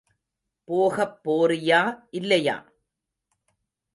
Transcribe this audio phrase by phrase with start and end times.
[0.67, 1.81] போகப் போறியா
[2.11, 2.57] இல்லையா?